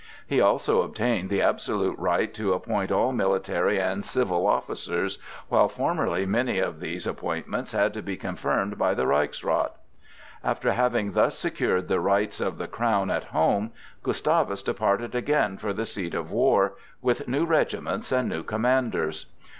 [0.25, 6.25] He also obtained the absolute right to appoint all military and civil officers, while formerly
[6.25, 9.77] many of these appointments had to be confirmed by the Reichsrath.
[10.43, 15.71] After having thus secured the rights of the crown at home, Gustavus departed again for
[15.71, 16.73] the seat of war,
[17.03, 19.27] with new regiments and new commanders.